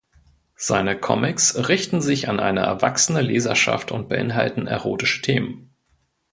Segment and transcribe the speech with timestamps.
[0.57, 5.75] Seine Comics richten sich an eine erwachsene Leserschaft und beinhalten erotische Themen.